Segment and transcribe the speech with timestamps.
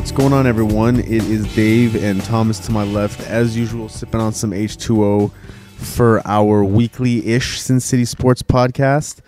[0.00, 0.98] What's going on, everyone?
[0.98, 5.30] It is Dave and Thomas to my left, as usual, sipping on some H2O
[5.76, 9.20] for our weekly ish Sin City Sports podcast.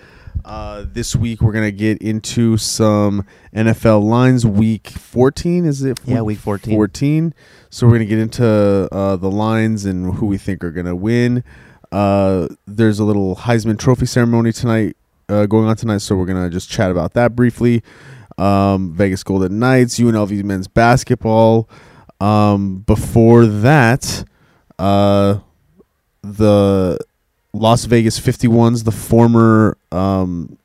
[0.46, 4.46] Uh, this week, we're going to get into some NFL lines.
[4.46, 6.00] Week 14, is it?
[6.06, 6.74] Yeah, week 14.
[6.74, 7.34] 14.
[7.68, 10.86] So, we're going to get into uh, the lines and who we think are going
[10.86, 11.44] to win.
[11.92, 14.96] Uh, there's a little Heisman Trophy ceremony tonight,
[15.28, 15.98] uh, going on tonight.
[15.98, 17.82] So, we're going to just chat about that briefly
[18.42, 21.68] um, Vegas Golden Knights, UNLV men's basketball.
[22.20, 24.24] Um, before that,
[24.78, 25.38] uh,
[26.22, 26.98] the
[27.52, 30.58] Las Vegas 51s, the former, um,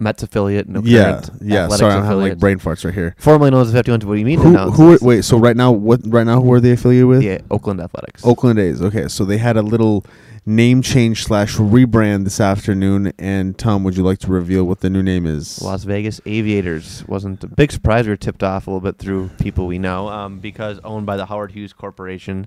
[0.00, 0.68] Mets affiliate.
[0.68, 1.68] No yeah, yeah.
[1.68, 3.14] Sorry, I'm having like brain farts right here.
[3.16, 4.00] Formerly known as the 51.
[4.00, 4.40] What do you mean?
[4.40, 4.92] Who, who?
[4.94, 6.00] Are, wait, so right now, what?
[6.04, 7.22] Right now, who are they affiliated with?
[7.22, 8.26] Yeah, Oakland Athletics.
[8.26, 8.82] Oakland A's.
[8.82, 10.04] Okay, so they had a little
[10.46, 13.12] name change slash rebrand this afternoon.
[13.18, 15.60] And Tom, would you like to reveal what the new name is?
[15.62, 18.06] Las Vegas Aviators wasn't a big surprise.
[18.06, 21.16] We were tipped off a little bit through people we know um, because owned by
[21.16, 22.46] the Howard Hughes Corporation.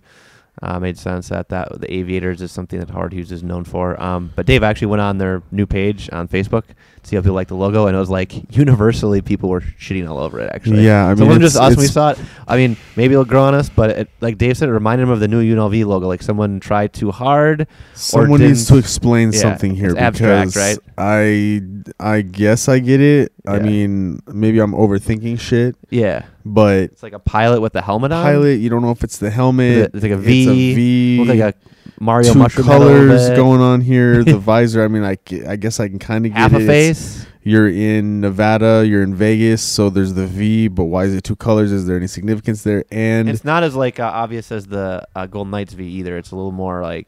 [0.60, 4.02] Uh, made sense that that the Aviators is something that Howard Hughes is known for.
[4.02, 6.64] Um, but Dave actually went on their new page on Facebook
[7.08, 10.18] see how people like the logo, and it was like universally people were shitting all
[10.20, 10.52] over it.
[10.54, 12.20] Actually, Yeah, I so mean, it wasn't just us we saw it.
[12.48, 15.10] I mean, maybe it'll grow on us, but it, like Dave said, it reminded him
[15.10, 16.08] of the new UNLV logo.
[16.08, 17.68] Like someone tried too hard.
[17.94, 20.80] Someone needs to explain yeah, something here it's abstract, because right?
[20.98, 21.62] I
[22.00, 23.32] I guess I get it.
[23.48, 28.12] I mean, maybe I'm overthinking shit, Yeah, but it's like a pilot with the helmet
[28.12, 28.22] on.
[28.24, 29.92] pilot, you don't know if it's the helmet.
[29.94, 30.72] It's like a It's V.
[30.72, 31.26] a V.
[31.26, 31.54] Like a
[32.00, 34.24] Mario two mushroom head a colors going on here.
[34.24, 34.84] The visor.
[34.84, 36.62] I mean, I, I guess I can kind of get half it.
[36.62, 37.28] a It's- face.
[37.44, 38.86] You're in Nevada.
[38.86, 39.62] You're in Vegas.
[39.62, 41.72] So there's the V, but why is it two colors?
[41.72, 42.84] Is there any significance there?
[42.92, 46.18] And It's not as like uh, obvious as the uh, Golden Knights V either.
[46.18, 47.08] It's a little more like.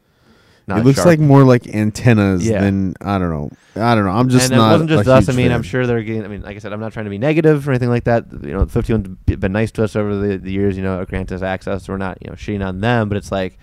[0.66, 1.08] Not it looks sharp.
[1.08, 2.60] like more like antennas Yeah.
[2.62, 3.50] than I don't know.
[3.82, 4.12] I don't know.
[4.12, 4.68] I'm just and not.
[4.68, 5.28] it wasn't just us.
[5.28, 5.56] I mean, fan.
[5.56, 6.24] I'm sure they're getting.
[6.24, 8.24] I mean, like I said, I'm not trying to be negative or anything like that.
[8.42, 10.74] You know, 51 been nice to us over the, the years.
[10.76, 11.86] You know, granted us access.
[11.88, 13.58] We're not you know shitting on them, but it's like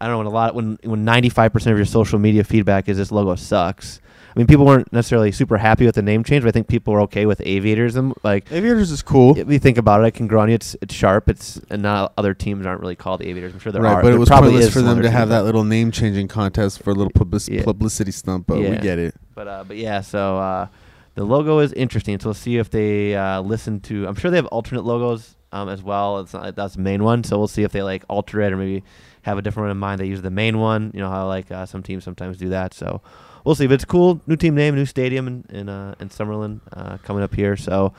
[0.00, 2.88] I don't know when a lot when when 95 percent of your social media feedback
[2.88, 4.00] is this logo sucks.
[4.34, 6.92] I mean, people weren't necessarily super happy with the name change, but I think people
[6.92, 8.50] were okay with aviators and like.
[8.52, 9.36] Aviators is cool.
[9.36, 10.54] If you think about it, I can grow on you.
[10.54, 11.28] It's it's sharp.
[11.28, 13.52] It's and not other teams aren't really called aviators.
[13.52, 13.84] I'm sure there are.
[13.84, 14.02] right, are.
[14.02, 16.90] but it was probably pointless for them to have that- little name changing contest for
[16.90, 17.64] a little public- Yeah.
[17.64, 19.14] publicity stunt, but we get it.
[19.34, 20.66] But uh, but yeah, so uh,
[21.14, 22.20] the logo is interesting.
[22.20, 24.06] So we'll see if they uh, listen to.
[24.06, 26.20] I'm sure they have alternate logos um, as well.
[26.20, 27.24] It's not that's the main one.
[27.24, 28.84] So we'll see if they like alter it or maybe
[29.28, 30.00] have a different one in mind.
[30.00, 30.90] They use the main one.
[30.94, 32.74] You know how like uh, some teams sometimes do that.
[32.74, 33.02] So
[33.44, 33.66] we'll see.
[33.66, 34.20] But it's cool.
[34.26, 37.56] New team name, new stadium in in, uh, in Summerlin uh, coming up here.
[37.56, 37.92] So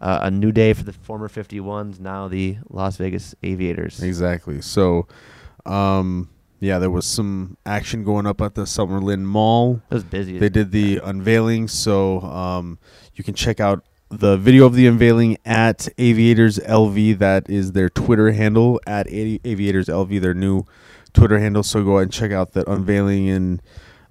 [0.00, 2.00] uh, a new day for the former 51s.
[2.00, 4.02] Now the Las Vegas Aviators.
[4.02, 4.60] Exactly.
[4.62, 5.06] So,
[5.64, 6.30] um,
[6.60, 9.82] yeah, there was some action going up at the Summerlin Mall.
[9.90, 10.38] It was busy.
[10.38, 12.78] They did the unveiling, so um,
[13.14, 17.18] you can check out the video of the unveiling at Aviators LV.
[17.18, 20.64] That is their Twitter handle at Aviators LV, their new
[21.12, 21.62] Twitter handle.
[21.62, 23.62] So go ahead and check out that unveiling and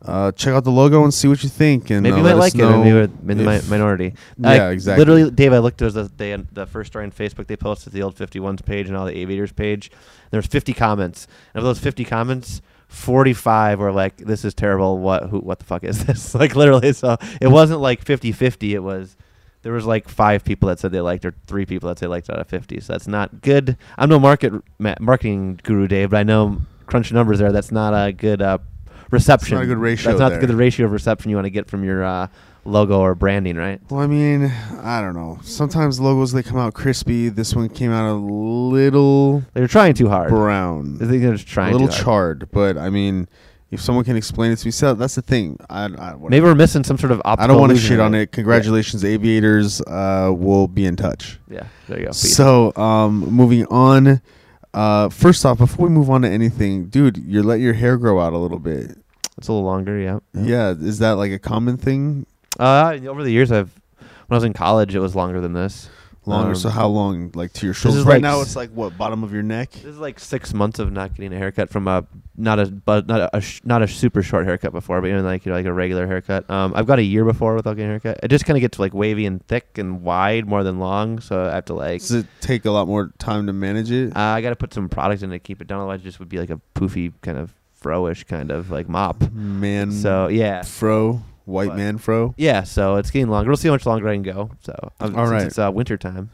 [0.01, 1.89] uh, check out the logo and see what you think.
[1.89, 2.57] And Maybe uh, you might like it.
[2.57, 4.13] Maybe we're in the if- minority.
[4.37, 4.99] Yeah, I- exactly.
[5.05, 5.77] Literally, Dave, I looked.
[5.79, 7.47] There was the they, the first story on Facebook.
[7.47, 9.91] They posted the old 51s page and all the Aviators page.
[10.31, 14.97] There's 50 comments, and of those 50 comments, 45 were like, "This is terrible.
[14.99, 16.93] What who what the fuck is this?" like literally.
[16.93, 18.71] So it wasn't like 50-50.
[18.71, 19.15] It was
[19.65, 22.09] there was like five people that said they liked, or three people that said they
[22.11, 22.79] liked out of 50.
[22.81, 23.75] So that's not good.
[23.97, 27.51] I'm no market ma- marketing guru, Dave, but I know crunch numbers there.
[27.51, 28.59] That's not a good uh,
[29.09, 29.57] reception.
[29.57, 30.39] a good ratio That's not there.
[30.41, 32.27] the good ratio of reception you want to get from your uh,
[32.63, 33.81] logo or branding, right?
[33.89, 34.45] Well, I mean,
[34.83, 35.39] I don't know.
[35.41, 37.29] Sometimes logos they come out crispy.
[37.29, 40.29] This one came out a little They're trying too hard.
[40.29, 41.73] brown, I think they're just trying.
[41.73, 42.49] a little charred.
[42.51, 43.27] But I mean,
[43.71, 45.57] if someone can explain it to me, so that's the thing.
[45.69, 46.15] I, I.
[46.19, 48.31] Maybe we're missing some sort of optical I don't want to shit on it.
[48.31, 49.81] Congratulations, aviators.
[49.81, 51.39] Uh, we'll be in touch.
[51.49, 52.11] Yeah, there you go.
[52.11, 54.21] So, um, moving on.
[54.73, 58.19] Uh, first off, before we move on to anything, dude, you let your hair grow
[58.19, 58.97] out a little bit.
[59.37, 59.97] it's a little longer.
[59.97, 60.19] Yeah.
[60.33, 62.25] Yeah, is that like a common thing?
[62.59, 63.71] Uh, over the years, I've
[64.27, 65.89] when I was in college, it was longer than this.
[66.27, 66.49] Longer.
[66.49, 67.31] Um, so how long?
[67.33, 68.03] Like to your shoulders?
[68.03, 69.71] Right like now, it's like what bottom of your neck.
[69.71, 72.05] This is like six months of not getting a haircut from a
[72.37, 75.23] not a but not a, a sh- not a super short haircut before, but even
[75.23, 76.49] like you know like a regular haircut.
[76.49, 78.19] Um, I've got a year before without getting a haircut.
[78.23, 81.45] It just kind of gets like wavy and thick and wide more than long, so
[81.45, 82.01] I have to like.
[82.01, 84.15] Does it take a lot more time to manage it?
[84.15, 85.79] Uh, I got to put some product in to keep it down.
[85.79, 89.31] Otherwise, it just would be like a poofy kind of froish kind of like mop.
[89.31, 92.33] man, So yeah, fro, white man fro.
[92.37, 92.63] yeah.
[92.63, 93.49] So it's getting longer.
[93.49, 94.51] We'll see how much longer I can go.
[94.61, 96.29] So um, All since it's uh, winter time.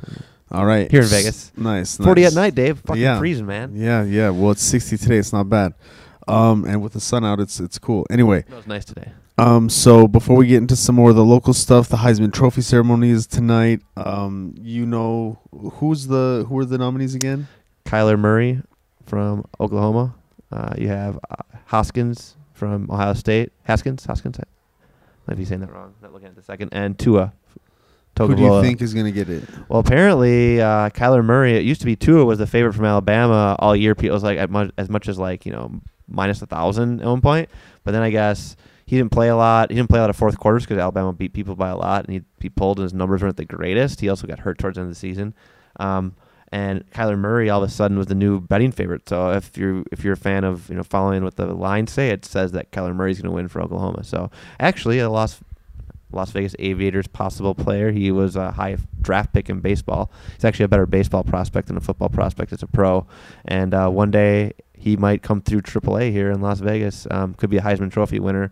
[0.51, 1.51] All right, Here in Vegas.
[1.55, 2.33] Nice, Forty nice.
[2.33, 2.79] at night, Dave.
[2.79, 3.17] Fucking Yeah.
[3.19, 3.71] freezing, man.
[3.73, 4.31] Yeah, yeah.
[4.31, 5.17] Well, it's 60 today.
[5.17, 5.73] It's not bad.
[6.27, 8.05] Um, and with the sun out, it's it's cool.
[8.09, 9.11] Anyway, It was nice today.
[9.37, 12.61] um, so before we get into some more of the local stuff, the Heisman Trophy
[12.61, 13.79] ceremony is tonight.
[13.95, 17.47] Um, you know who's the who are the nominees again?
[17.85, 18.61] Kyler Murray
[19.05, 20.15] from Oklahoma.
[20.51, 21.35] Uh, you have uh,
[21.67, 23.51] Hoskins from Ohio State.
[23.63, 24.37] Haskins, Hoskins.
[25.27, 25.93] Might be saying that wrong.
[26.01, 26.69] Not looking at the second.
[26.73, 27.33] And Tua.
[28.17, 29.43] Who do you think is going to get it?
[29.69, 31.55] Well, apparently, uh, Kyler Murray.
[31.55, 33.95] It used to be Tua was the favorite from Alabama all year.
[33.95, 37.07] People was like at much, as much as like you know minus a thousand at
[37.07, 37.49] one point.
[37.83, 39.71] But then I guess he didn't play a lot.
[39.71, 42.05] He didn't play a lot of fourth quarters because Alabama beat people by a lot,
[42.05, 44.01] and he he pulled and his numbers weren't the greatest.
[44.01, 45.33] He also got hurt towards the end of the season.
[45.79, 46.15] Um,
[46.51, 49.07] and Kyler Murray all of a sudden was the new betting favorite.
[49.07, 52.09] So if you're if you're a fan of you know following what the lines say,
[52.09, 54.03] it says that Kyler Murray's going to win for Oklahoma.
[54.03, 55.39] So actually, a Las
[56.11, 57.91] Las Vegas Aviators possible player.
[57.91, 60.11] He was a high draft pick in baseball.
[60.33, 63.07] He's actually a better baseball prospect than a football prospect as a pro.
[63.45, 67.07] And uh, one day he might come through AAA here in Las Vegas.
[67.09, 68.51] Um, could be a Heisman Trophy winner.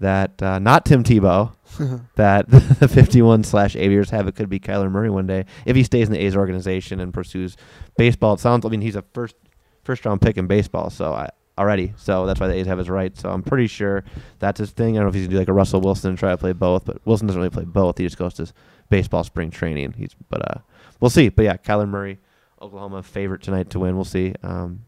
[0.00, 1.52] That uh, not Tim Tebow.
[2.16, 4.28] that the 51 slash Aviators have.
[4.28, 7.12] It could be Kyler Murray one day if he stays in the A's organization and
[7.12, 7.56] pursues
[7.96, 8.34] baseball.
[8.34, 8.64] It sounds.
[8.64, 9.36] I mean, he's a first
[9.84, 10.90] first round pick in baseball.
[10.90, 11.92] So I, already.
[11.96, 13.16] So that's why the A's have his right.
[13.16, 14.04] So I'm pretty sure
[14.38, 14.96] that's his thing.
[14.96, 16.52] I don't know if he's gonna do like a Russell Wilson and try to play
[16.52, 17.98] both, but Wilson doesn't really play both.
[17.98, 18.52] He just goes to
[18.90, 19.94] baseball spring training.
[19.96, 20.60] He's but uh
[21.00, 21.28] we'll see.
[21.28, 22.18] But yeah, Kyler Murray,
[22.60, 23.94] Oklahoma favorite tonight to win.
[23.94, 24.34] We'll see.
[24.42, 24.84] Um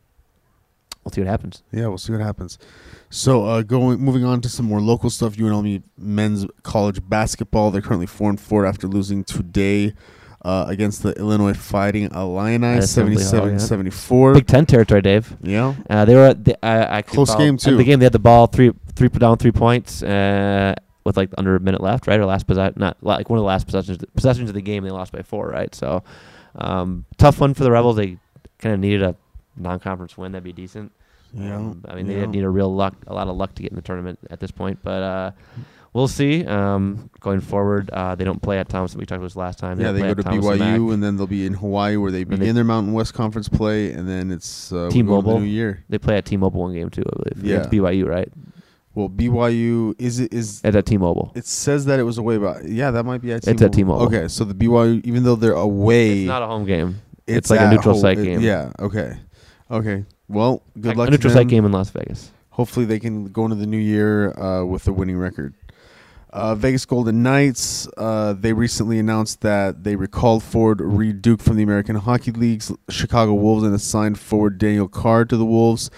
[1.06, 1.62] we'll see what happens.
[1.72, 2.58] Yeah, we'll see what happens.
[3.10, 5.36] So, uh, going moving on to some more local stuff.
[5.36, 7.70] UNLV men's college basketball.
[7.70, 9.94] They're currently four and four after losing today
[10.44, 14.34] uh, against the Illinois Fighting Illini, At 77-74.
[14.34, 15.36] Big Ten territory, Dave.
[15.42, 17.76] Yeah, Uh, they were the, I, I Close follow- game, at too.
[17.76, 20.74] The game they had the ball three three down three points uh,
[21.04, 22.18] with like under a minute left, right?
[22.18, 24.82] Or last possession, not like one of the last possessions possessions of the game.
[24.82, 25.72] They lost by four, right?
[25.74, 26.02] So
[26.56, 27.96] um, tough one for the Rebels.
[27.96, 28.18] They
[28.58, 29.14] kind of needed a
[29.56, 30.32] non-conference win.
[30.32, 30.92] That'd be decent.
[31.32, 31.56] yeah.
[31.56, 32.20] Um, I mean, they yeah.
[32.20, 34.40] didn't need a real luck, a lot of luck to get in the tournament at
[34.40, 34.78] this point.
[34.82, 35.30] But uh,
[35.92, 36.44] we'll see.
[36.46, 38.98] Um, going forward, uh, they don't play at Thompson.
[39.00, 39.80] We talked about this last time.
[39.80, 40.44] Yeah, they go to Thomas.
[40.44, 43.48] BYU, and then they'll be in Hawaii, where they they- begin their Mountain West Conference
[43.48, 45.40] play, and then it's uh, T-Mobile.
[45.40, 45.84] New Year.
[45.88, 47.44] They play at T-Mobile one game too, I believe.
[47.44, 47.58] Yeah.
[47.58, 48.28] It's BYU, right?
[48.94, 51.32] Well, BYU is it is It's at T-Mobile.
[51.34, 54.06] it says that it was away, but yeah, that might be at It's at T-Mobile.
[54.06, 57.00] Okay, so the BYU, even though they're away, It's not a home game.
[57.26, 58.00] it's, it's like a neutral home.
[58.00, 58.40] site It- game.
[58.40, 58.72] Yeah.
[58.78, 59.18] Okay.
[59.70, 60.04] Okay.
[60.28, 61.08] Well, good luck.
[61.08, 62.30] A neutral site game in Las Vegas.
[62.50, 65.54] Hopefully, they can go into the new year uh, with a winning record.
[66.30, 67.88] Uh, Vegas Golden Knights.
[67.96, 72.72] Uh, they recently announced that they recalled forward Reid Duke from the American Hockey League's
[72.90, 75.90] Chicago Wolves and assigned forward Daniel Carr to the Wolves.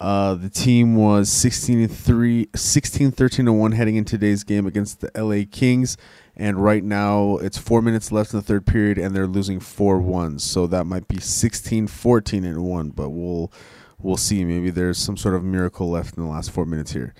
[0.00, 4.66] Uh, the team was 16 and 3, 16 13 and 1 heading into today's game
[4.66, 5.98] against the LA Kings.
[6.36, 9.98] And right now, it's four minutes left in the third period, and they're losing 4
[9.98, 10.38] 1.
[10.38, 13.52] So that might be 16 14 and 1, but we'll
[13.98, 14.42] we'll see.
[14.44, 17.14] Maybe there's some sort of miracle left in the last four minutes here.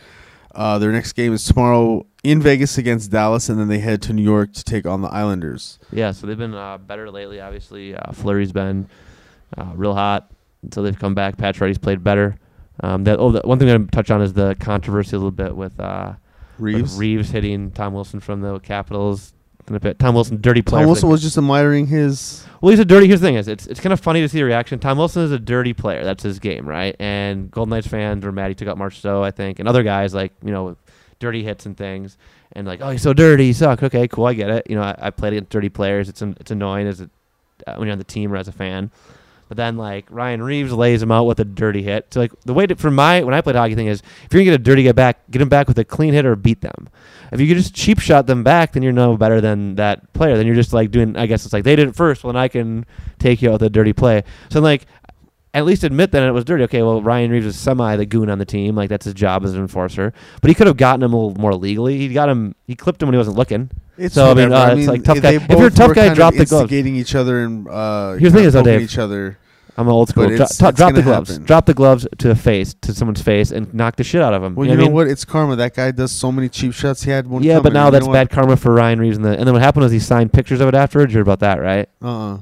[0.55, 4.15] Uh, their next game is tomorrow in Vegas against Dallas, and then they head to
[4.15, 5.79] New York to take on the Islanders.
[5.93, 7.41] Yeah, so they've been uh, better lately.
[7.41, 8.89] Obviously, uh, Fleury's been
[9.57, 10.31] uh, real hot
[10.63, 11.37] until they've come back.
[11.37, 12.37] Pacioretty's played better.
[12.83, 15.31] Um, that oh, the one thing I'm gonna touch on is the controversy a little
[15.31, 16.15] bit with uh,
[16.59, 16.97] with Reaves.
[16.97, 19.33] Reaves hitting Tom Wilson from the Capitals.
[19.81, 20.83] Pit- Tom Wilson, dirty player.
[20.83, 22.45] Tom Wilson was just admiring his.
[22.61, 23.07] Well, he's a dirty.
[23.07, 24.81] Here's the thing: is it's it's kind of funny to see the reaction.
[24.81, 26.03] Tom Wilson is a dirty player.
[26.03, 26.97] That's his game, right?
[26.99, 28.49] And Golden Knights fans were mad.
[28.49, 30.77] He took out Marchessault, I think, and other guys like you know,
[31.21, 32.19] dirty hits and things,
[32.53, 33.47] and like, oh, he's so dirty.
[33.47, 33.83] He suck.
[33.83, 34.69] Okay, cool, I get it.
[34.69, 36.09] You know, I, I played against dirty players.
[36.09, 37.11] It's an, it's annoying as a,
[37.67, 38.91] uh, when you're on the team or as a fan.
[39.51, 42.07] But then like Ryan Reaves lays him out with a dirty hit.
[42.15, 44.43] So like the way to, for my when I played hockey thing is if you're
[44.43, 46.61] gonna get a dirty get back, get him back with a clean hit or beat
[46.61, 46.89] them.
[47.33, 50.37] If you could just cheap shot them back, then you're no better than that player.
[50.37, 51.17] Then you're just like doing.
[51.17, 52.23] I guess it's like they did it first.
[52.23, 52.87] Well, then I can
[53.19, 54.23] take you out with a dirty play.
[54.51, 54.87] So like,
[55.53, 56.63] at least admit that it was dirty.
[56.65, 58.77] Okay, well Ryan Reaves is semi the goon on the team.
[58.77, 60.13] Like that's his job as an enforcer.
[60.41, 61.99] But he could have gotten him a little more legally.
[61.99, 62.55] He got him.
[62.69, 63.69] He clipped him when he wasn't looking.
[63.97, 64.73] It's So, I mean, whatever.
[64.73, 66.63] uh, it's like tough guy- if you're a tough guy, drop the gloves.
[66.73, 69.37] Instigating each other and uh, Here's the thing is, Dave, each other.
[69.81, 70.25] I'm old school.
[70.25, 71.31] But Dro- it's- it's drop the gonna gloves.
[71.31, 71.45] happen.
[71.47, 74.43] Drop the gloves to a face, to someone's face, and knock the shit out of
[74.43, 74.55] them.
[74.55, 74.95] Well, you know what I mean?
[74.95, 75.07] what?
[75.09, 75.57] It's karma.
[75.57, 77.03] That guy does so many cheap shots.
[77.03, 77.43] He had one.
[77.43, 77.73] Yeah, but coming.
[77.75, 79.17] now You that's know bad karma for Ryan Reaves.
[79.17, 81.13] And, the, and then what happened was he signed pictures of it afterwards.
[81.13, 81.89] You heard about that, right?
[82.03, 82.39] Uh-uh.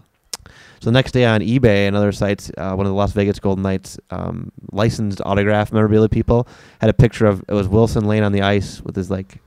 [0.81, 3.41] So the next day on eBay and other sites, uh, one of the Las Vegas
[3.41, 6.47] Golden Knights um, licensed autograph memorabilia people
[6.81, 9.39] had a picture of it was Wilson laying on the ice with his like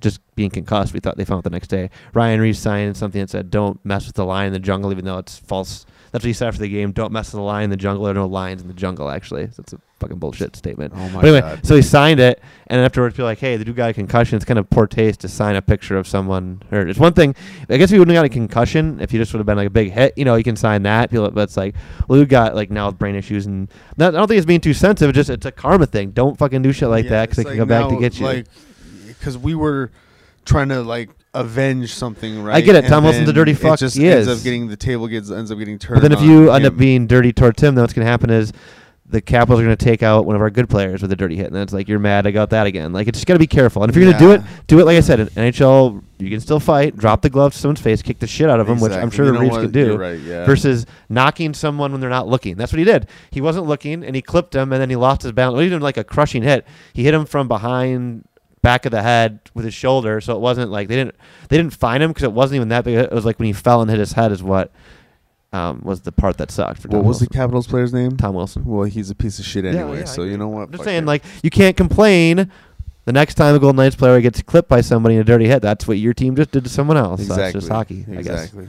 [0.00, 0.92] just being concussed.
[0.92, 1.90] We thought they found out the next day.
[2.14, 5.04] Ryan Reaves signed something that said, "Don't mess with the lion in the jungle," even
[5.04, 5.86] though it's false.
[6.12, 6.92] That's what he said after the game.
[6.92, 8.04] Don't mess with the lion in the jungle.
[8.04, 9.08] There are no lions in the jungle.
[9.08, 10.92] Actually, so that's a fucking bullshit statement.
[10.94, 11.66] Oh my But anyway, god.
[11.66, 14.36] so he signed it, and afterwards, people were like, "Hey, the dude got a concussion.
[14.36, 17.34] It's kind of poor taste to sign a picture of someone hurt." It's one thing,
[17.70, 19.56] I guess, if he wouldn't have got a concussion, if he just would have been
[19.56, 21.10] like a big hit, you know, you can sign that.
[21.10, 21.74] People, but it's like,
[22.08, 24.60] well, dude got like now with brain issues, and not, I don't think it's being
[24.60, 25.08] too sensitive.
[25.08, 26.10] It's just it's a karma thing.
[26.10, 27.98] Don't fucking do shit like Yeah, that because they it's can like come back to
[27.98, 28.26] get you.
[28.26, 28.46] Like,
[29.06, 29.90] because we were
[30.44, 32.56] trying to like avenge something, right?
[32.56, 32.84] I get it.
[32.84, 33.78] And Tom Wilson's a dirty it fuck.
[33.78, 34.38] just He ends is.
[34.38, 36.00] up getting the table gets ends up getting turned.
[36.00, 38.30] but then if you end up being dirty toward Tim, then what's going to happen
[38.30, 38.52] is
[39.06, 41.36] the Capitals are going to take out one of our good players with a dirty
[41.36, 42.92] hit, and then it's like you're mad I got that again.
[42.94, 43.82] Like it's just got to be careful.
[43.82, 45.20] And if you're going to do it, do it like I said.
[45.20, 48.48] In NHL, you can still fight, drop the glove to someone's face, kick the shit
[48.48, 49.96] out of them, which I'm sure You know Reaves could do.
[49.98, 50.46] Right, yeah.
[50.46, 52.56] Versus knocking someone when they're not looking.
[52.56, 53.06] That's what he did.
[53.30, 55.54] He wasn't looking, and he clipped him, and then he lost his balance.
[55.54, 56.66] Well, he didn't like a crushing hit.
[56.94, 58.24] He hit him from behind,
[58.62, 60.20] back of the head with his shoulder.
[60.20, 61.16] So it wasn't like they didn't
[61.48, 62.96] they didn't find him because it wasn't even that big.
[62.96, 64.72] It was like when he fell and hit his head is what
[65.52, 68.16] um, was the part that sucked for Tom what was the Capitals player's name?
[68.16, 68.64] Tom Wilson.
[68.64, 69.96] Well, he's a piece of shit anyway.
[69.96, 70.62] yeah, I so you know what?
[70.62, 71.06] I'm just saying, it.
[71.06, 72.50] like you can't complain.
[73.04, 75.60] The next time a Golden Knights player gets clipped by somebody in a dirty hit,
[75.60, 77.26] that's what your team just did to someone else.
[77.26, 77.44] So exactly.
[77.44, 78.44] it's just hockey, I guess.
[78.44, 78.68] Exactly.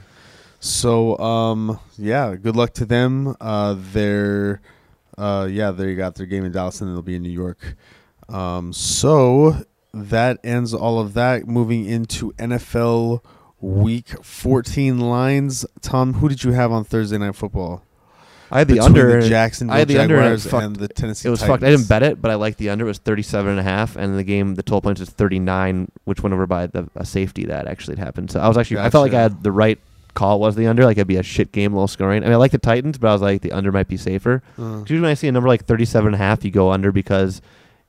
[0.58, 3.36] So um yeah, good luck to them.
[3.40, 4.60] Uh they're
[5.16, 7.76] uh yeah, they got their game in Dallas and they'll be in New York.
[8.28, 11.46] Um so that ends all of that.
[11.46, 13.20] Moving into NFL
[13.60, 15.64] week 14 lines.
[15.80, 17.82] Tom, who did you have on Thursday night football?
[18.50, 19.22] I had the Between under.
[19.22, 21.54] the Jacksonville I had the under and and the Tennessee It was Titans.
[21.54, 21.64] fucked.
[21.64, 22.84] I didn't bet it, but I liked the under.
[22.84, 26.22] It was 37 and a half, and the game, the total points was 39, which
[26.22, 28.30] went over by the a safety that actually had happened.
[28.30, 29.78] So I was actually, I felt like I had the right
[30.12, 30.38] call.
[30.38, 32.22] Was the under like it'd be a shit game, low scoring.
[32.22, 34.42] I mean, I like the Titans, but I was like the under might be safer.
[34.58, 36.92] Uh, Usually when I see a number like 37 and a half, you go under
[36.92, 37.40] because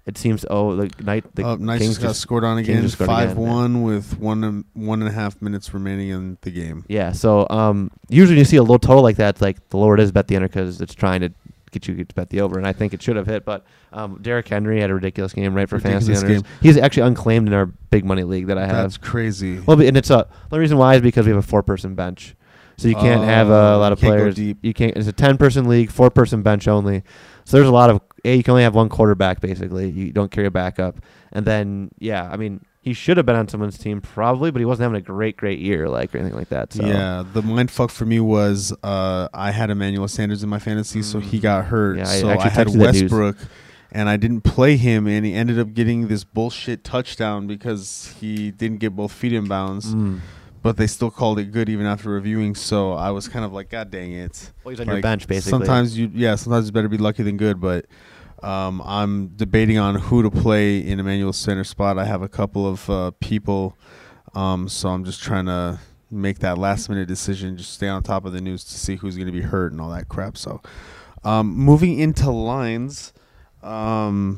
[0.05, 2.81] it seems oh the night the uh, Knights Kings just got just- scored on again,
[2.81, 6.51] just scored again, five one with one one and a half minutes remaining in the
[6.51, 6.85] game.
[6.87, 9.77] Yeah, so um, usually when you see a low total like that, it's like the
[9.77, 11.31] lower it is, bet the under because it's trying to
[11.71, 13.43] get you to bet the over, and I think it should have hit.
[13.45, 16.41] But um, Derrick Henry had a ridiculous game, right for fantasy Ridiculous owners.
[16.43, 16.51] game.
[16.61, 18.75] He's actually unclaimed in our big money league that I have.
[18.75, 19.59] That's crazy.
[19.59, 22.35] well, and it's a the reason why is because we have a four person bench,
[22.77, 24.37] so you can't have a Oh, lot of players.
[24.37, 24.95] You can't.
[24.95, 27.03] It's a ten person league, four person bench only.
[27.43, 28.35] So there's a lot of a.
[28.35, 29.89] You can only have one quarterback basically.
[29.89, 30.97] You don't carry a backup,
[31.31, 32.65] and then yeah, I mean.
[32.85, 35.57] He should have been on someone's team probably, but he wasn't having a great, great
[35.57, 36.71] year like or anything like that.
[36.71, 40.59] So Yeah, the mind fuck for me was uh, I had Emmanuel Sanders in my
[40.59, 41.41] fantasy, so he Mm.
[41.41, 41.97] got hurt.
[41.97, 43.01] Yeah, I so I, had texted that news.
[43.01, 43.37] Westbrook,
[43.91, 48.51] and I didn't play him, and he ended up getting this bullshit touchdown because he
[48.51, 49.95] didn't get both feet in bounds.
[49.95, 50.19] Mm.
[50.61, 52.53] But they still called it good even after reviewing.
[52.53, 54.51] So I was kind of like, God dang it!
[54.63, 55.49] Well, he's on your bench basically.
[55.49, 57.59] Sometimes you, yeah, sometimes it's better be lucky than good.
[57.59, 57.87] But
[58.45, 61.97] um, I'm debating on who to play in Emmanuel's center spot.
[61.97, 63.75] I have a couple of uh, people,
[64.35, 65.79] um, so I'm just trying to
[66.11, 67.57] make that last minute decision.
[67.57, 69.81] Just stay on top of the news to see who's going to be hurt and
[69.81, 70.37] all that crap.
[70.37, 70.61] So,
[71.23, 73.13] um, moving into lines,
[73.63, 74.37] um,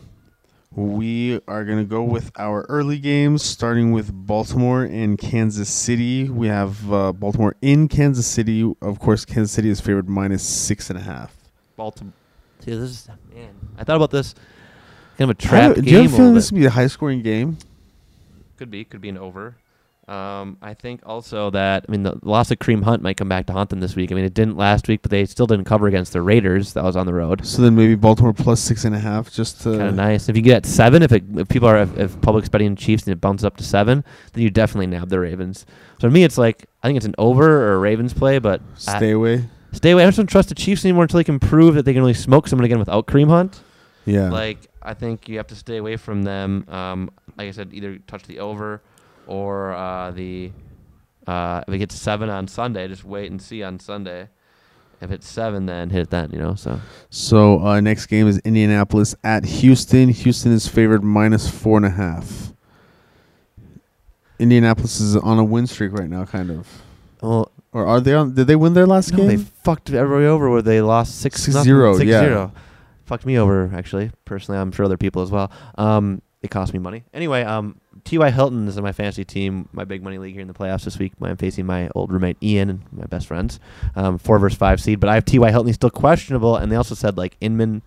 [0.72, 6.30] we are going to go with our early games, starting with Baltimore and Kansas City.
[6.30, 8.74] We have uh, Baltimore in Kansas City.
[8.82, 11.36] Of course, Kansas City is favored minus six and a half.
[11.76, 12.14] Baltimore.
[12.68, 13.56] See, this is man.
[13.78, 14.36] I thought about this.
[15.18, 15.84] Kind of a trap do, game.
[15.86, 16.56] do you have a a feeling this bit.
[16.56, 17.58] would be a high scoring game?
[18.58, 18.84] Could be.
[18.84, 19.56] Could be an over.
[20.10, 23.46] Um, I think also that I mean the loss of Kareem Hunt might come back
[23.48, 24.12] to haunt them this week.
[24.12, 26.74] I mean it didn't last week, but they still didn't cover against the Raiders.
[26.74, 27.46] That was on the road.
[27.46, 30.28] So then maybe Baltimore plus six and a half, just to Kind of nice.
[30.28, 33.14] If you get seven, if, it, if people are if, if public's betting Chiefs and
[33.14, 35.66] it bounces up to seven, then you definitely nab the Ravens.
[36.02, 38.62] So to me, it's like I think it's an over or a Ravens play, but
[38.88, 39.46] I- stay away.
[39.74, 40.04] Stay away.
[40.04, 42.14] I just don't trust the Chiefs anymore until they can prove that they can really
[42.14, 43.62] smoke someone again without Kareem Hunt.
[44.06, 44.30] Yeah.
[44.30, 46.66] Like I think you have to stay away from them.
[46.70, 48.82] Um, like I said, either touch the over
[49.28, 50.52] or uh, the
[51.28, 54.30] uh, if it gets seven on Sunday, just wait and see on Sunday.
[55.00, 56.32] If it's seven, then hit that.
[56.34, 60.10] You know, so so uh, next game is Indianapolis at Houston.
[60.10, 62.54] Houston is favored minus four and a half.
[64.40, 66.68] Indianapolis is on a win streak right now, kind of.
[67.22, 68.34] Well, Or are they on?
[68.34, 71.56] Did they win their last no, they fucked everybody over where they lost six Six
[71.56, 72.22] nothing, zero, six yeah.
[72.22, 72.52] zero.
[73.06, 74.12] Fucked me over actually.
[74.26, 75.52] Personally, I'm sure other people as well.
[75.78, 77.04] Um, it cost me money.
[77.14, 78.30] Anyway, um, T.Y.
[78.30, 80.98] Hilton is in my fantasy team, my big money league here in the playoffs this
[80.98, 81.14] week.
[81.22, 83.60] I'm facing my old roommate Ian and my best friends.
[83.96, 85.50] Um, four versus five seed, but I have T.Y.
[85.50, 85.68] Hilton.
[85.68, 87.82] He's still questionable, and they also said like Inman,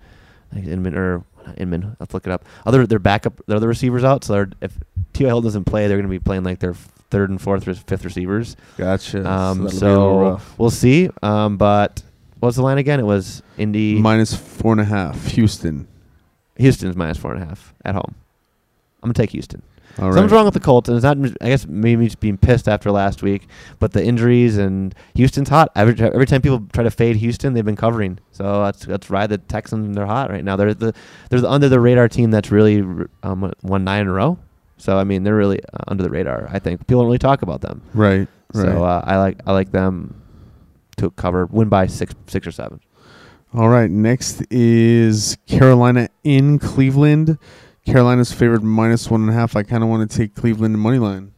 [0.52, 1.96] think Inman or not Inman.
[2.00, 2.44] Let's look it up.
[2.66, 4.24] Other their backup, their other receivers out.
[4.24, 4.78] So if
[5.12, 5.28] T.Y.
[5.28, 6.74] Hilton doesn't play, they're going to be playing like their
[7.10, 8.56] third and fourth fifth receivers.
[8.76, 9.18] Gotcha.
[9.28, 11.10] Um, that'll be a little so we'll see.
[11.22, 12.02] Um, but
[12.40, 13.00] what's the line again?
[13.00, 14.00] It was Indy.
[14.00, 15.26] minus four and a half.
[15.28, 15.86] Houston.
[16.56, 18.14] Houston's minus four and a half at home.
[19.02, 19.62] I'm gonna take Houston.
[19.98, 20.36] All Something's right.
[20.36, 21.18] wrong with the Colts, and it's not.
[21.40, 23.48] I guess maybe just being pissed after last week,
[23.80, 25.72] but the injuries and Houston's hot.
[25.74, 28.18] Every every time people try to fade Houston, they've been covering.
[28.30, 29.96] So let's let's ride the Texans.
[29.96, 30.54] They're hot right now.
[30.56, 30.94] They're the
[31.28, 32.82] they're the under the radar team that's really
[33.24, 34.38] um, won nine in a row.
[34.80, 36.48] So I mean, they're really uh, under the radar.
[36.50, 37.82] I think people don't really talk about them.
[37.94, 38.28] Right.
[38.52, 38.64] Right.
[38.64, 40.20] So uh, I like I like them
[40.96, 42.80] to cover, win by six six or seven.
[43.52, 43.90] All right.
[43.90, 47.38] Next is Carolina in Cleveland.
[47.84, 49.56] Carolina's favored minus one and a half.
[49.56, 51.32] I kind of want to take Cleveland money line.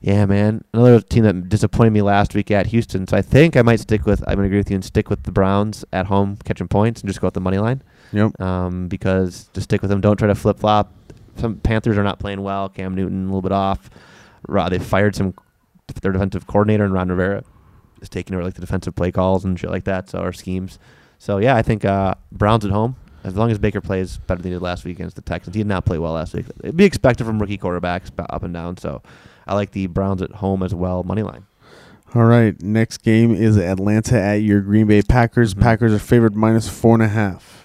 [0.00, 0.64] Yeah, man.
[0.72, 3.06] Another team that disappointed me last week at Houston.
[3.06, 4.22] So I think I might stick with.
[4.28, 7.08] I'm gonna agree with you and stick with the Browns at home catching points and
[7.08, 7.82] just go with the money line.
[8.12, 8.40] Yep.
[8.40, 10.00] Um, because just stick with them.
[10.00, 10.92] Don't try to flip flop.
[11.38, 12.68] Some Panthers are not playing well.
[12.68, 13.90] Cam Newton a little bit off.
[14.70, 15.34] They fired some
[16.02, 17.42] their defensive coordinator and Ron Rivera
[18.00, 20.08] is taking over like the defensive play calls and shit like that.
[20.08, 20.78] So our schemes.
[21.18, 22.96] So yeah, I think uh, Browns at home.
[23.24, 25.60] As long as Baker plays better than he did last week against the Texans, he
[25.60, 26.46] did not play well last week.
[26.62, 28.76] It'd be expected from rookie quarterbacks up and down.
[28.76, 29.02] So
[29.46, 31.44] I like the Browns at home as well, money line.
[32.14, 32.60] All right.
[32.62, 35.54] Next game is Atlanta at your Green Bay Packers.
[35.54, 35.60] Mhm.
[35.60, 37.57] Packers are favored minus four and a half.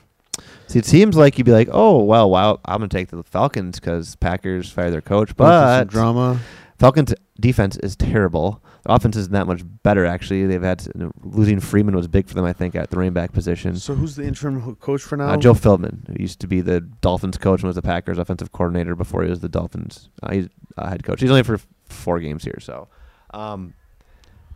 [0.74, 3.80] See, it seems like you'd be like, oh well, wow, I'm gonna take the Falcons
[3.80, 6.40] because Packers fired their coach, but drama.
[6.80, 8.60] Falcons defense is terrible.
[8.84, 10.48] Their offense isn't that much better actually.
[10.48, 13.14] They've had you know, losing Freeman was big for them, I think, at the running
[13.14, 13.76] back position.
[13.76, 15.28] So who's the interim coach for now?
[15.28, 18.52] Uh, Joe Philbin, who used to be the Dolphins coach and was the Packers offensive
[18.52, 20.48] coordinator before he was the Dolphins uh, he's,
[20.80, 21.22] uh, head coach.
[21.22, 22.88] He's only for f- four games here, so.
[23.32, 23.76] Um,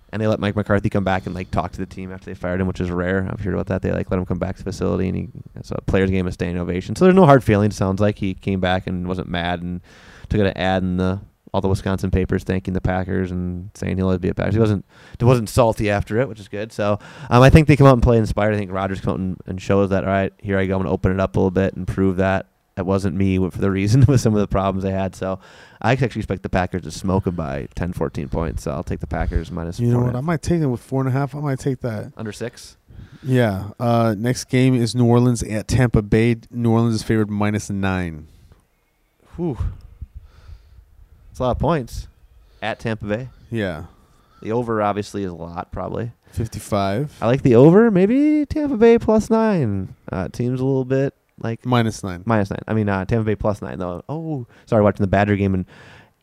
[0.10, 2.34] and they let Mike McCarthy come back and like talk to the team after they
[2.34, 3.28] fired him, which is rare.
[3.30, 3.82] I've heard about that.
[3.82, 5.30] They like let him come back to the facility, and he
[5.64, 6.96] so a players game a standing ovation.
[6.96, 7.76] So there's no hard feelings.
[7.76, 9.82] Sounds like he came back and wasn't mad and
[10.30, 11.20] took an ad in the
[11.54, 14.54] all the Wisconsin papers thanking the Packers and saying he'll always be a Packers.
[14.54, 14.86] He wasn't
[15.20, 16.72] he wasn't salty after it, which is good.
[16.72, 17.00] So
[17.30, 18.54] um, I think they come out and play inspired.
[18.54, 20.84] I think Rodgers come out and, and shows that all right, here I go, I'm
[20.84, 23.72] gonna open it up a little bit and prove that that wasn't me for the
[23.72, 25.15] reason with some of the problems they had.
[25.15, 25.39] So
[25.81, 28.63] I actually expect the Packers to smoke them by 10, 14 points.
[28.63, 29.79] So I'll take the Packers minus.
[29.79, 30.15] You know what?
[30.15, 31.36] I might take them with four and a half.
[31.36, 32.13] I might take that.
[32.15, 32.77] under six.
[33.24, 33.69] Yeah.
[33.79, 36.38] Uh, next game is New Orleans at Tampa Bay.
[36.51, 38.27] New Orleans is favored minus nine.
[39.36, 39.57] Whew.
[41.31, 42.07] It's a lot of points
[42.62, 43.29] at Tampa Bay.
[43.50, 43.86] Yeah.
[44.43, 46.12] The over obviously is a lot, probably.
[46.31, 47.17] 55.
[47.22, 47.89] I like the over.
[47.89, 49.96] Maybe Tampa Bay plus nine.
[50.12, 52.24] Uh, team's a little bit like Minus nine.
[52.25, 52.60] minus nine.
[52.67, 54.04] I mean, uh, Tampa Bay plus nine though.
[54.10, 55.65] Oh, sorry, watching the Badger game and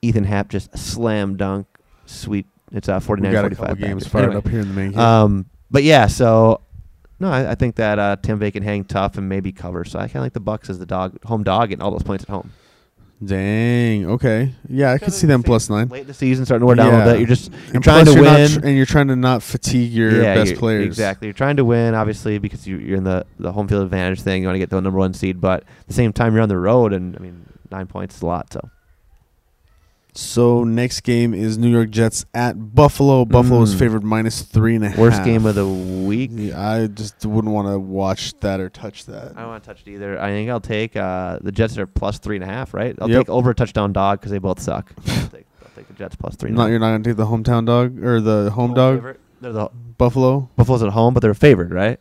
[0.02, 1.66] Ethan Happ just slam dunk.
[2.06, 2.46] Sweet.
[2.72, 4.74] It's uh, We 49 got a 45 couple games fired Anyway, up here in the
[4.74, 4.98] main game.
[5.00, 6.60] Um, but yeah, so
[7.20, 9.84] no, I, I think that uh, Tampa Bay can hang tough and maybe cover.
[9.84, 12.02] So I kind of like the Bucs as the dog, home dog, and all those
[12.02, 12.50] points at home.
[13.22, 14.06] Dang.
[14.10, 14.52] Okay.
[14.68, 15.88] Yeah, I can see them plus nine.
[15.88, 17.18] Late in the season, starting to wear down a little bit.
[17.20, 18.50] You're just you're And trying plus to you're not win.
[18.50, 20.86] tr- and you're trying to not fatigue your yeah, best you're- players.
[20.86, 21.28] Exactly.
[21.28, 24.42] You're trying to win, obviously, because you, you're in the, the home field advantage thing.
[24.42, 26.48] You want to get the number one seed, but at the same time, you're on
[26.48, 28.52] the road, and I mean, nine points is a lot.
[28.52, 28.68] So
[30.16, 33.24] So next game is New York Jets at Buffalo.
[33.24, 33.78] Buffalo is Mm.
[33.80, 34.98] favored minus three and a half.
[34.98, 36.30] worst game of the week.
[36.32, 39.32] Yeah, I just wouldn't want to watch that or touch that.
[39.36, 40.20] I don't want to touch it either.
[40.20, 42.94] I think I'll take uh, the Jets are plus three and a half, right?
[43.00, 43.22] I'll Yep.
[43.26, 44.92] take over a touchdown dog because they both suck.
[45.08, 46.50] I'll, take, I'll take the Jets plus three.
[46.50, 46.70] and a Not half.
[46.70, 49.20] you're not gonna take the hometown dog or the home dog favorite.
[49.40, 50.48] They're the Buffalo.
[50.56, 51.98] Buffalo's at home, but they're favored, right?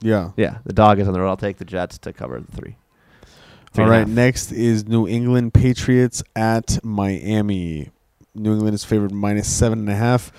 [0.00, 0.30] Yeah.
[0.36, 1.30] Yeah, the dog is on the road.
[1.30, 2.76] I'll take the Jets to cover the three.
[3.78, 4.06] All right.
[4.08, 7.90] Next is New England Patriots at Miami.
[8.34, 10.32] New England is favored minus seven and a half.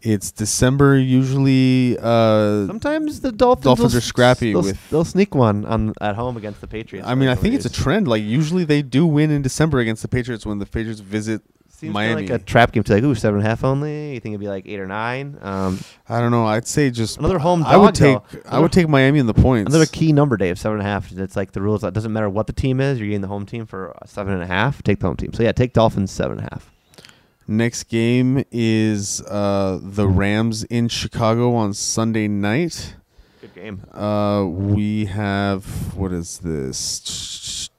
[0.00, 0.96] It's December.
[0.96, 5.92] Usually, uh, Sometimes the Dolphins, Dolphins will are scrappy They'll, with- they'll sneak one on
[6.00, 7.06] at home against the Patriots.
[7.08, 8.06] I mean, I think it's a trend.
[8.06, 11.42] Like usually they do win in December against the Patriots when the Patriots visit.
[11.78, 12.22] Seems Miami.
[12.22, 14.14] like a trap game to like ooh seven and a half only.
[14.14, 15.38] You think it'd be like eight or nine?
[15.40, 16.44] Um, I don't know.
[16.44, 18.38] I'd say just Another home I would dog, though.
[18.40, 18.46] take.
[18.52, 19.70] I would take Miami in the points.
[19.70, 21.12] another key number, Dave, seven and a half.
[21.12, 21.84] It's like the rules.
[21.84, 22.98] It doesn't matter what the team is.
[22.98, 24.82] You're getting the home team for seven and a half.
[24.82, 25.32] Take the home team.
[25.32, 26.68] So yeah, take Dolphins seven and a half.
[27.46, 32.96] Next game is uh, the Rams in Chicago on Sunday night.
[33.40, 33.84] Good game.
[33.94, 37.70] Uh, we have what is this?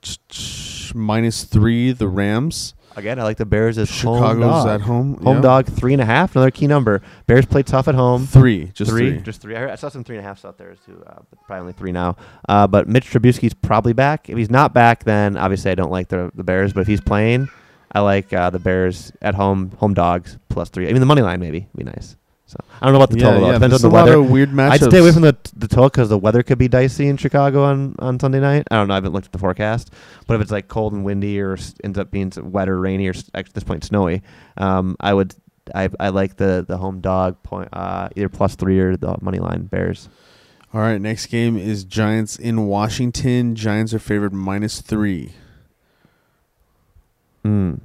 [0.95, 1.91] Minus three.
[1.91, 2.73] The Rams.
[2.99, 4.67] Again, I like the Bears as home Chicago's dog.
[4.67, 5.17] at home.
[5.23, 5.41] Home yeah.
[5.41, 6.35] dog three and a half.
[6.35, 7.01] Another key number.
[7.27, 8.27] Bears play tough at home.
[8.27, 8.65] Three.
[8.73, 9.17] Just three.
[9.21, 9.55] just three.
[9.55, 11.61] I, heard, I saw some three and a half out there too, uh, but probably
[11.61, 12.17] only three now.
[12.47, 14.29] Uh, but Mitch Trubisky's probably back.
[14.29, 16.73] If he's not back, then obviously I don't like the the Bears.
[16.73, 17.49] But if he's playing,
[17.91, 20.87] I like uh, the Bears at home, home dogs plus three.
[20.87, 22.15] I mean the money line maybe be nice.
[22.49, 23.41] So I don't know about the yeah, total.
[23.41, 23.47] though.
[23.47, 23.53] yeah.
[23.53, 24.19] Depends on the weather.
[24.19, 24.71] weird matchups.
[24.71, 27.63] I'd stay away from the the total because the weather could be dicey in Chicago
[27.63, 28.63] on, on Sunday night.
[28.71, 28.95] I don't know.
[28.95, 29.93] I haven't looked at the forecast,
[30.25, 33.13] but if it's like cold and windy or ends up being wet or rainy or
[33.35, 34.23] at this point snowy,
[34.57, 35.35] um, I would
[35.75, 39.37] I, I like the the home dog point uh, either plus three or the money
[39.37, 40.09] line Bears.
[40.73, 40.99] All right.
[40.99, 43.53] Next game is Giants in Washington.
[43.53, 45.33] Giants are favored minus three.
[47.43, 47.75] Hmm.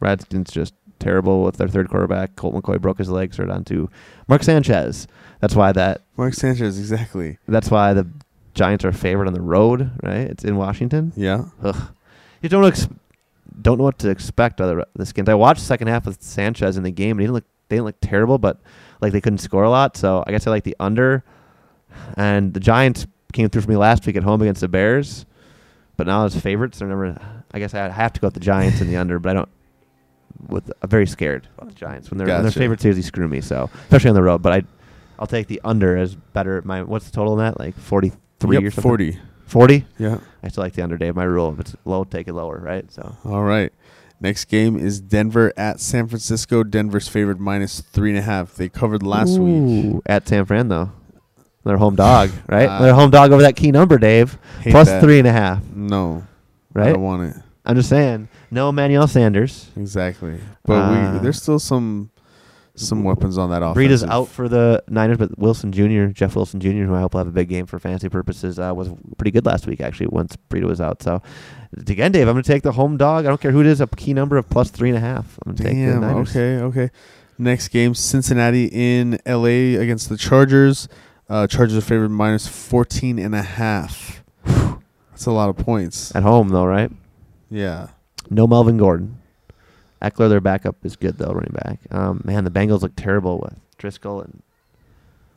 [0.00, 2.36] Redskins just terrible with their third quarterback.
[2.36, 3.90] Colt McCoy broke his leg, so on to
[4.28, 5.06] Mark Sanchez.
[5.40, 6.02] That's why that.
[6.16, 7.38] Mark Sanchez, exactly.
[7.48, 8.06] That's why the
[8.54, 9.90] Giants are favored on the road.
[10.02, 10.28] Right?
[10.28, 11.12] It's in Washington.
[11.16, 11.46] Yeah.
[11.62, 11.94] Ugh.
[12.42, 12.88] You don't ex-
[13.60, 15.28] don't know what to expect out of the Skins.
[15.28, 17.76] I watched the second half with Sanchez in the game, and he didn't look they
[17.76, 18.60] didn't look terrible, but
[19.00, 19.96] like they couldn't score a lot.
[19.96, 21.24] So I guess I like the under.
[22.16, 25.24] And the Giants came through for me last week at home against the Bears,
[25.96, 27.18] but now as favorites, they're never.
[27.52, 29.48] I guess I have to go with the Giants in the under, but I don't.
[30.48, 32.58] With I'm very scared about the Giants when they're when Gotcha.
[32.58, 32.82] favorites.
[32.82, 33.40] They screw me.
[33.40, 34.62] So especially on the road, but I,
[35.18, 36.60] I'll take the under as better.
[36.64, 37.58] My what's the total on that?
[37.58, 38.82] Like forty three Yep, or something.
[38.90, 39.18] 40.
[39.46, 39.86] Forty.
[39.98, 40.18] Yeah.
[40.42, 41.14] I still like the under, Dave.
[41.16, 42.90] My rule: if it's low, take it lower, right?
[42.90, 43.72] So All right.
[44.22, 46.62] Next game is Denver at San Francisco.
[46.62, 48.54] Denver's favored minus three and a half.
[48.54, 49.96] They covered last week.
[50.06, 50.92] At San Fran though.
[51.64, 52.66] Their home dog, right?
[52.68, 54.38] Uh, Their home dog over that key number, Dave.
[54.62, 56.24] Plus three and a half, No.
[56.74, 56.92] I right?
[56.94, 57.42] don't want it.
[57.64, 58.28] I'm just saying.
[58.50, 59.70] No Emmanuel Sanders.
[59.76, 60.38] Exactly.
[60.64, 62.10] But Uh, we there's still some
[62.76, 63.74] some weapons on that offense.
[63.74, 67.12] Breed is out for the Niners, but Wilson Jr., Jeff Wilson Jr., who I hope
[67.12, 70.06] will have a big game for fantasy purposes, uh, was pretty good last week, actually,
[70.06, 71.02] once Breida was out.
[71.02, 71.20] So,
[71.76, 73.26] again, Dave, I'm going to take the home dog.
[73.26, 75.38] I don't care who it is, a key number of plus three and a half.
[75.44, 76.30] I'm going to take the Niners.
[76.30, 76.56] Okay.
[76.62, 76.90] Okay.
[77.36, 79.74] Next game, Cincinnati in L.A.
[79.74, 80.88] against the Chargers.
[81.28, 84.22] Uh, Chargers are favored minus 14 and a half.
[84.44, 86.14] That's a lot of points.
[86.16, 86.90] At home, though, right?
[87.50, 87.88] Yeah.
[88.30, 89.18] No Melvin Gordon.
[90.00, 91.80] Ekeler, their backup, is good, though, running back.
[91.90, 94.42] Um, man, the Bengals look terrible with Driskel and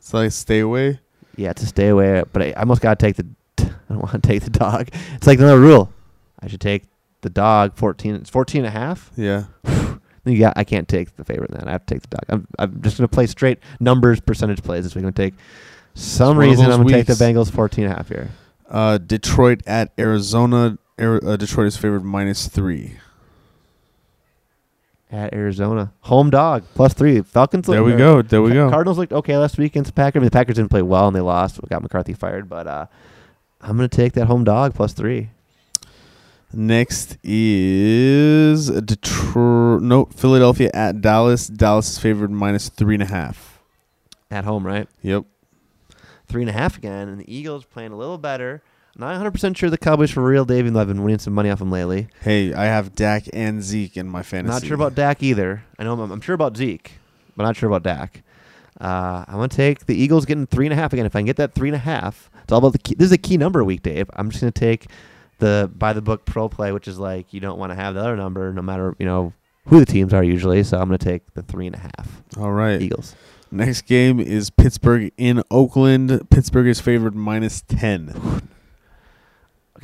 [0.00, 1.00] So I stay away.
[1.36, 2.22] Yeah, to stay away.
[2.32, 3.26] But I, I almost got to take the.
[3.58, 4.88] I don't want to take the dog.
[5.14, 5.92] It's like another rule.
[6.40, 6.84] I should take
[7.20, 7.76] the dog.
[7.76, 8.14] Fourteen.
[8.14, 9.10] It's fourteen and a half.
[9.16, 9.44] Yeah.
[10.26, 10.54] You got.
[10.56, 11.68] I can't take the favorite then.
[11.68, 12.24] I have to take the dog.
[12.30, 12.46] I'm.
[12.58, 15.04] I'm just gonna play straight numbers, percentage plays this week.
[15.04, 15.34] I'm gonna take.
[15.92, 17.12] Some reason I'm gonna take the.
[17.12, 18.30] Bengals 14 and a half here.
[18.66, 20.78] Uh, Detroit at Arizona.
[20.98, 22.98] Uh, Detroit is favored minus three.
[25.10, 27.20] At Arizona, home dog plus three.
[27.22, 27.66] Falcons.
[27.66, 28.22] There we go.
[28.22, 28.70] There we Ca- go.
[28.70, 30.18] Cardinals looked okay last week against the Packers.
[30.18, 31.60] I mean, the Packers didn't play well and they lost.
[31.68, 32.86] Got McCarthy fired, but uh,
[33.60, 35.30] I'm gonna take that home dog plus three.
[36.52, 39.82] Next is Detroit.
[39.82, 41.46] No, Philadelphia at Dallas.
[41.48, 43.60] Dallas is favored minus three and a half.
[44.30, 44.88] At home, right?
[45.02, 45.24] Yep.
[46.26, 48.62] three and a half again, and the Eagles playing a little better.
[48.96, 50.60] Not 100 percent sure the Cowboys for real, Dave.
[50.60, 52.08] Even though I've been winning some money off them lately.
[52.20, 54.52] Hey, I have Dak and Zeke in my fantasy.
[54.52, 55.64] Not sure about Dak either.
[55.78, 56.92] I know I'm, I'm sure about Zeke,
[57.36, 58.22] but not sure about Dak.
[58.80, 61.06] Uh, I'm gonna take the Eagles getting three and a half again.
[61.06, 62.94] If I can get that three and a half, it's all about the key.
[62.94, 64.10] This is a key number week, Dave.
[64.14, 64.86] I'm just gonna take
[65.38, 68.00] the by the book pro play, which is like you don't want to have the
[68.00, 69.32] other number, no matter you know
[69.68, 70.62] who the teams are usually.
[70.62, 72.80] So I'm gonna take the three and a half All right.
[72.80, 73.14] Eagles.
[73.50, 76.28] Next game is Pittsburgh in Oakland.
[76.30, 78.48] Pittsburgh is favored minus ten.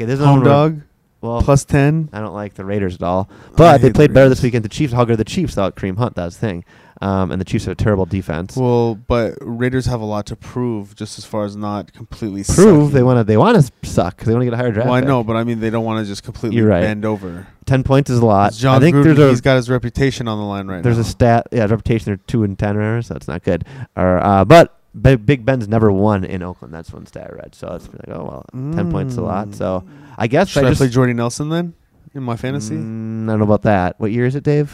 [0.01, 0.81] Okay, this is Home one where- dog
[1.21, 2.09] Well, plus ten.
[2.15, 3.29] I don't like the Raiders at all.
[3.55, 4.39] But they hate played the better Raiders.
[4.39, 4.65] this weekend.
[4.65, 6.15] The Chiefs, how good are the Chiefs without Kareem Hunt?
[6.17, 6.65] That's the thing.
[7.03, 8.57] Um, and the Chiefs have a terrible defense.
[8.57, 12.93] Well, but Raiders have a lot to prove, just as far as not completely Prove
[12.93, 13.25] they want to.
[13.25, 14.87] They want to suck because they want to get a higher draft.
[14.87, 15.09] Well, I pick.
[15.09, 16.81] know, but I mean they don't want to just completely You're right.
[16.81, 17.47] bend over.
[17.67, 18.55] Ten points is a lot.
[18.55, 20.83] John I think Gruden, there's a he's got his reputation on the line right now.
[20.83, 21.03] there's now.
[21.03, 21.49] a stat.
[21.53, 22.05] Yeah, reputation.
[22.07, 23.65] They're two and ten, remember, so that's not good.
[23.97, 26.75] Or uh, but Big Ben's never won in Oakland.
[26.75, 27.55] That's one stat I read.
[27.55, 29.55] So it's like, oh well, ten points a lot.
[29.55, 29.85] So
[30.19, 31.75] I guess Should I I, just play Jordy Nelson then
[32.15, 32.75] in my fantasy?
[32.75, 33.99] Mm, I don't know about that.
[34.01, 34.73] What year is it, Dave?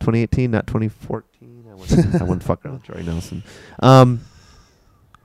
[0.00, 1.64] 2018, not 2014.
[1.70, 3.42] I wouldn't, I wouldn't fuck around with Jordy Nelson.
[3.80, 4.20] Um,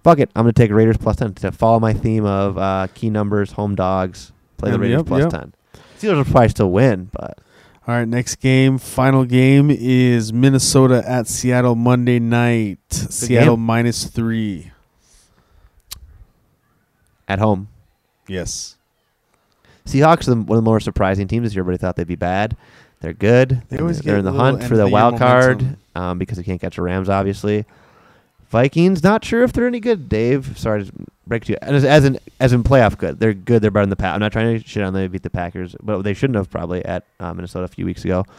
[0.03, 0.29] fuck it.
[0.35, 3.75] I'm gonna take Raiders plus ten to follow my theme of uh, key numbers, home
[3.75, 4.31] dogs.
[4.57, 5.29] Play the Um, Raiders yep, plus yep.
[5.31, 5.53] ten.
[5.99, 7.39] Steelers will probably still win, but
[7.89, 12.77] All right, next game, final game is Minnesota at Seattle Monday night.
[12.91, 13.65] Seattle game.
[13.65, 14.71] minus three.
[17.27, 17.67] at home.
[18.27, 18.77] Yes,
[19.87, 21.63] Seahawks are one of the more surprising teams this year.
[21.63, 22.55] Everybody thought they'd be bad.
[22.99, 23.63] They're good.
[23.69, 26.75] They always they're, in the hunt for the wild card um, because they can't catch
[26.75, 27.65] the Rams, obviously.
[28.49, 30.09] Vikings, not sure if they're any good.
[30.09, 30.91] Dave, sorry to
[31.27, 31.57] break to you.
[31.61, 33.61] As, as in as in playoff good, they're good.
[33.61, 34.13] They're better than the Pack.
[34.13, 35.03] I'm not trying to shit on them.
[35.03, 38.05] They beat the Packers, but they shouldn't have probably at uh, Minnesota a few weeks
[38.05, 38.25] ago.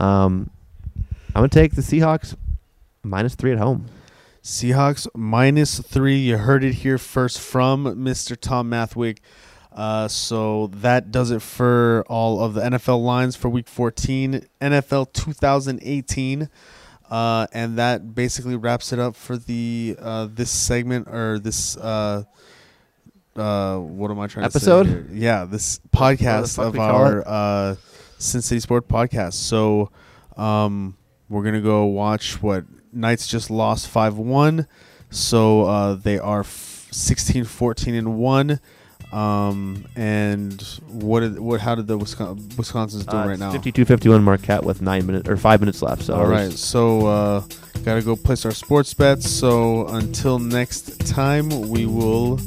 [0.00, 0.50] Um,
[1.28, 2.34] I'm gonna take the Seahawks
[3.04, 3.86] minus three at home.
[4.42, 6.16] Seahawks minus three.
[6.16, 8.36] You heard it here first from Mr.
[8.36, 9.18] Tom Mathwick.
[9.72, 15.12] Uh, so that does it for all of the NFL lines for Week 14, NFL
[15.12, 16.48] 2018,
[17.10, 21.76] uh, and that basically wraps it up for the uh, this segment or this.
[21.76, 22.24] Uh,
[23.36, 24.84] uh, what am I trying Episode?
[24.84, 24.96] to say?
[24.96, 25.06] Here?
[25.12, 27.76] Yeah, this podcast of our uh,
[28.18, 29.34] Sin City Sport podcast.
[29.34, 29.90] So,
[30.36, 30.96] um,
[31.28, 34.66] we're gonna go watch what Knights just lost five one.
[35.10, 38.60] So uh, they are f- 16, 14, and one.
[39.12, 41.60] Um, and what did what?
[41.60, 43.52] How did the Wisconsin, Wisconsin's doing Uh, right now?
[43.52, 46.02] 52-51 Marquette with nine minutes or five minutes left.
[46.02, 47.40] So All right, so uh,
[47.84, 49.30] gotta go place our sports bets.
[49.30, 52.38] So until next time, we will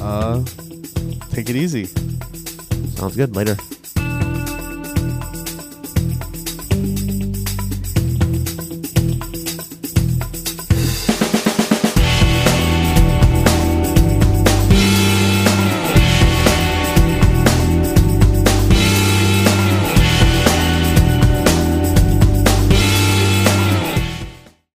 [0.00, 0.42] uh,
[1.30, 1.86] take it easy.
[2.96, 3.34] sounds good.
[3.34, 3.56] Later.